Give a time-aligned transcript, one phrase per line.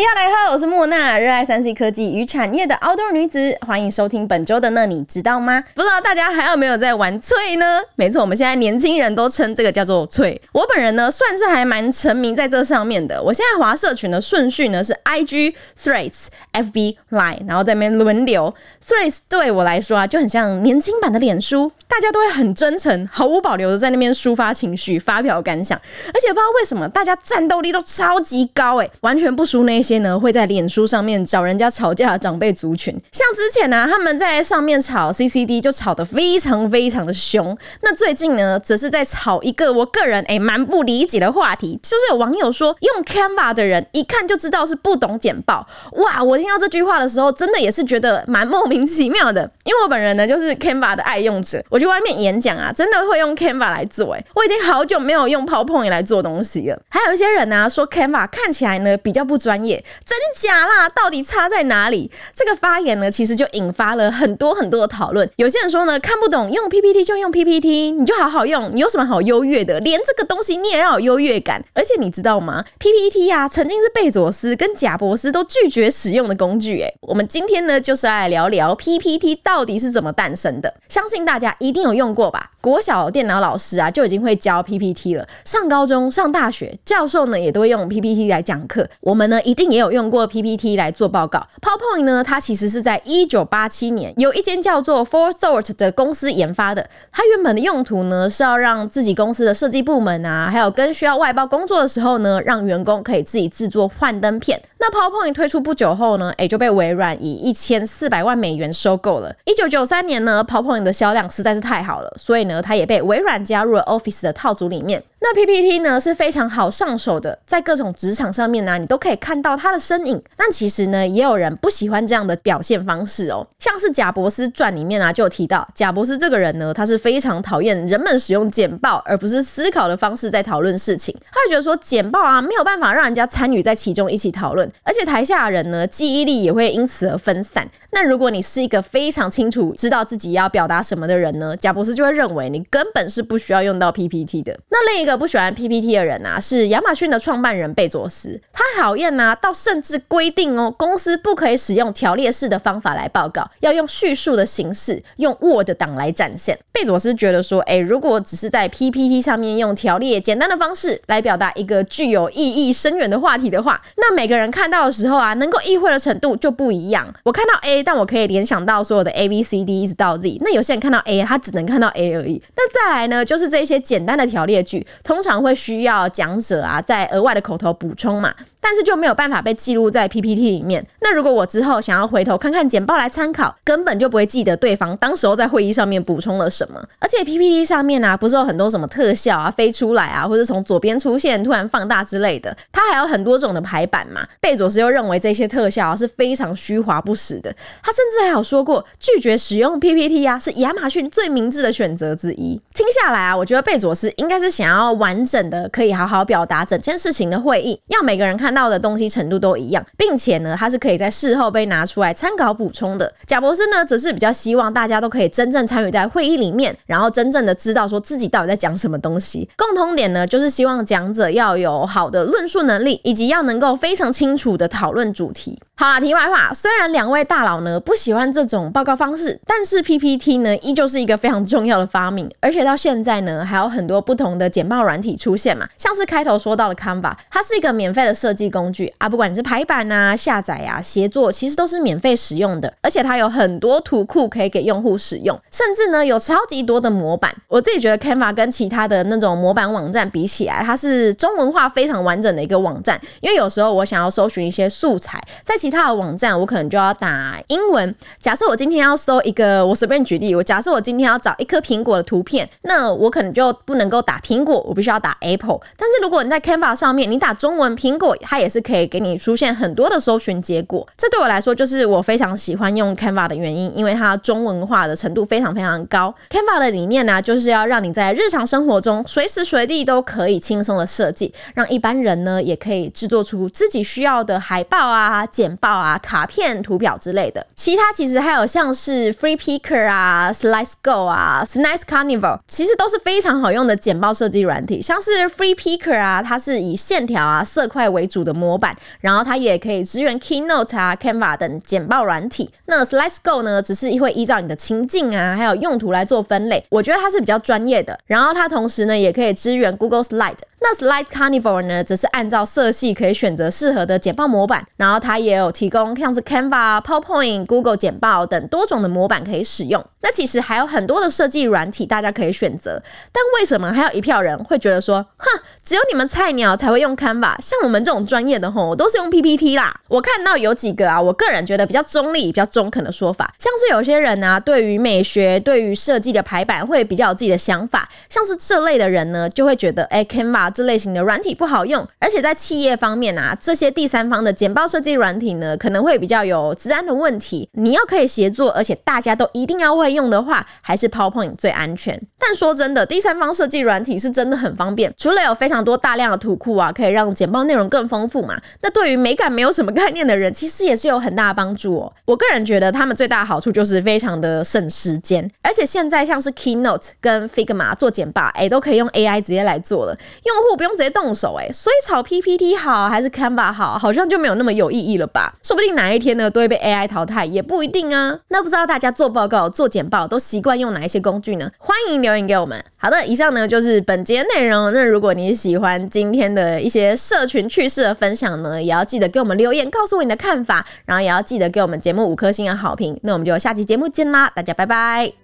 [0.00, 5.62] 你好，大家好，我是莫娜，热爱三 C 科技与产业的 Outdoor 女子，欢迎收听本周的那你知道吗？
[5.74, 7.80] 不知道大家还有没有在玩翠呢？
[7.96, 10.40] 没错，我们现在年轻人都称这个叫做翠。
[10.52, 13.22] 我本人呢，算是还蛮沉迷在这上面的。
[13.22, 18.54] 我现在滑社群的顺序呢是 IG、Threads、FB、Line，然后在那边轮流。
[18.82, 29.78] Threads 对我来说啊，就很像年轻版的脸书，大家都会很真诚、毫无保留的在那边抒发情绪、发表感想，而且不知道为什么大家战斗力都超级高，诶，完全不输那。
[29.89, 37.56] 些些呢会在脸书上面找人家吵架的长辈族群，像之前呢、他们在上面吵 CCD 就吵得非常非常的凶。
[37.82, 45.66] 那最近呢则是在吵一个我个人诶蛮不理解的话题，就是有网友说用 Canva 的人一看就知道是不懂简报。
[45.92, 49.50] 哇，我听到这句话的时候，真的也是觉得蛮莫名其妙的。
[49.64, 54.14] 因为我本人呢就是 Canva 的爱用者，我去外面演讲啊，真的会用 Canva 来做。
[54.14, 56.80] 诶，我已经好久没有用 PowerPoint 来做东西了。
[56.88, 59.79] 还有一些人呢、说 Canva 看起来呢比较不专业。
[60.04, 60.88] 真假啦？
[60.88, 62.10] 到底差在哪里？
[62.34, 65.28] 这个发言呢，其实就引发了很多很多的讨论。
[65.36, 69.80] 有些人说呢，看不懂用 PPT 就用 PPT，你就好好用，你有什么好优越的？
[69.80, 71.62] 连这个东西你也要有优越感。
[71.74, 76.80] 而且你知道吗？PPT 呀、啊，曾经是贝佐斯跟贾伯斯都拒绝使用的工具。
[76.82, 80.74] 哎，我们今天呢，就是来聊聊 PPT 到底是怎么诞生的。
[80.88, 82.50] 相信大家一定有用过吧？
[82.60, 85.26] 国小电脑老师啊，就已经会教 PPT 了。
[85.44, 88.88] 上高中、上大学，教授呢也都会用 PPT 来讲课。
[89.00, 89.90] 我们呢，一定也有。
[89.90, 96.88] 用过 PPT 来做报告，PowerPoint 呢，它其实是在一九八七年有一间叫做 Forethought 的公司研发的。
[97.10, 104.62] 它原本的用途呢是要让自己公司的设计部门啊，还有跟需要外包工作的时候呢，让员工可以自己制作幻灯片。
[104.78, 109.34] 那 PowerPoint 推出不久后呢，诶就被微软以一千四百万美元收购了。
[109.44, 115.02] 一九九三年呢，PowerPoint 的销量实在是太好了，所以呢，它也被微软加入了 Office 的套组里面。
[115.22, 120.20] 那 PPT 呢是非常好上手的，在各种职场上面呢、啊，你都可以看到它的身影。
[120.34, 123.46] 但其实呢，也有人不喜欢这样的表现方式哦。
[123.58, 131.14] 像是贾伯斯传里面啊，就有提到贾伯斯这个人呢，他是非常讨厌人们使用简报而不是思考的方式在讨论事情。
[131.30, 137.68] 他会觉得说简报啊没有办法让人家参与在其中一起讨论，而且台下的人呢记忆力也会因此而分散。
[137.90, 144.58] 那如果你是一个非常清楚知道自己要表达什么的人呢，贾伯斯就会认为你根本是不需要用到 PPT 的。
[144.70, 145.09] 那另一个。
[145.16, 148.40] 不喜欢 PPT 的人啊，是亚马逊的创办人贝佐斯。
[148.52, 156.58] 他讨厌呢，到甚至规定哦，公司不可以使用条列式的方法来报告，要用叙述的形式，用 Word 档来展现。
[156.72, 167.06] 贝佐斯觉得说，哎，如果只是在 PPT 上面用条列简单的方式来表达一个具有意义深远的话题的话，那每个人看到的时候啊，能够意会的程度就不一样。
[167.24, 170.38] 我看到 A，但我可以联想到所有的 A B C D 一直到 Z。
[170.40, 172.40] 那有些人看到 A，他只能看到 A 而已。
[172.56, 174.86] 那再来呢，就是这些简单的条列句。
[175.02, 180.86] 通常会需要讲者啊，在额外的口头补充嘛，但是就没有办法被记录在 PPT 里面。
[181.00, 186.80] 那如果我之后想要回头看看简报来参考，根本就不会记得对方当时候在会议上面补充了什么。
[186.98, 194.26] 而且 PPT 上面啊，不是有很多什么特效啊飞出来啊，或者从左边出现突然放大之类的，它还有很多种的排版嘛。
[194.40, 197.50] 贝佐斯又认为这些特效啊是非常虚华不实的，
[197.82, 202.60] 他甚至还有说过拒绝使用 PPT 啊是亚马逊最明智的选择之一。
[202.74, 204.90] 听下来啊，我觉得贝佐斯应该是想要。
[205.00, 213.12] 完整的可以好好表达整件事情的会议，要每个人看到的东西程度都一样，并且呢，它是可以在事后被拿出来参考补充的。
[213.26, 219.48] 贾博士呢，则是比较希望大家都可以真正参与在会议里面，然后真正的知道说自己到底在讲什么东西。
[219.56, 225.58] 共同点呢，就是希望讲者要有好的论述能力，以及要能够非常清楚的讨论主题。
[225.80, 247.34] 好啦，题外话，虽然两位大佬呢不喜欢这种报告方式，但是 PPT 呢依旧是一个非常重要的发明，而且到现在呢还有很多不同的简报软体出现嘛，像是开头说到的 Canva，它是一个免费的设计工具啊，不管你是排版啊、下载啊、协作，其实都是免费使用的，而且它有很多图库可以给用户使用，甚至呢有超级多的模板。
[247.48, 257.94] 我自己觉得 Canva 跟其他的那种模板网站比起来，它是中文化非常完整的一个网站，因为有时候我想要搜寻一些素材，在其其他的网站，我可能就要打英文。
[258.20, 265.60] 假设我今天要搜一个，我随便举例，我假设我今天要找一颗苹果的图片，那我可能就不能够打苹果，我必须要打 Apple。
[265.76, 270.84] 但是如果你在 Canva 上面，你打中文苹果，它也是可以给你出现很多的搜寻结果。
[270.98, 276.12] 这对我来说就是我非常喜欢用 Canva 的原因，因为它中文化的程度非常非常高。
[276.30, 287.46] Canva 的理念呢、就是要让你在日常生活中随时随地都可以轻松的设计，让一般人呢也可以制作出自己需要的海报啊、简报啊、卡片、图表之类的。
[287.54, 294.80] 其他其实还有像是 Free Picker 啊、SliceGo 啊、s n i c e Carnival，其实都是非常好用的简报设计软体。
[294.80, 302.50] 像是 Free Picker 啊，它是以线条啊、色块为主的模板，然后它也可以支援 Keynote 啊、Canva 等简报软体。
[302.66, 306.64] 那 SliceGo 呢，只是会依照你的情境啊，还有用途来做分类。
[306.70, 307.98] 我觉得它是比较专业的。
[308.06, 310.36] 然后它同时呢，也可以支援 Google Slide。
[310.62, 319.82] 那 Slide Carnival 呢，则是按照色系可以选择适合的简报模板，然后它也有提供像是 Canva、PowerPoint、Google 简报等多种的模板可以使用。
[320.02, 325.26] 那其实还有很多的设计软体大家可以选择，但为什么还有一票人会觉得说，哼，
[325.62, 329.74] 只有你们菜鸟才会用 Canva，像我们这种专业的吼，我都是用 PPT 啦。
[329.88, 340.49] 我看到有几个啊，我个人觉得比较中立、比较中肯的说法，像是有些人啊，对于美学、对于设计的排版会比较有自己的想法，像是这类的人呢，就会觉得，哎，Canva。
[340.50, 347.48] 这类型的软体不好用，而且在企业方面啊，这些第三方的简报设计软体呢，可能会比较有治安的问题。
[347.52, 352.00] 你要可以协作，而且大家都一定要会用的话，还是 PowerPoint 最安全。
[352.18, 358.40] 但说真的，第三方设计软体是真的很方便，除了有非常多大量的图库啊，可以让简报内容更丰富嘛。
[358.62, 361.92] 那对于美感没有什么概念的人，其实也是有很大的帮助哦。
[362.04, 375.34] 我个人觉得他们最大的好处就是非常的省时间，而且现在像是 Keynote 跟 Figma 做简报，哎，都可以用 AI 直接来做了，用户不用直接动手哎，所以炒 PPT 好还是 Canva 好，好像就没有那么有意义了吧？
[375.42, 378.18] 说不定哪一天呢都会被 AI 淘汰，也不一定啊。
[378.28, 381.50] 那不知道大家做报告、做简报都习惯用哪一些工具呢？
[381.58, 382.62] 欢迎留言给我们。
[382.78, 384.72] 好的，以上呢就是本节内容。
[384.72, 392.98] 那如果你喜欢今天的一些社群趣事的分享呢，也要记得给我们留言，告诉我你的看法，然后也要记得给我们节目五颗星的好评。
[393.02, 395.19] 那我们就下期节目见啦，大家拜拜。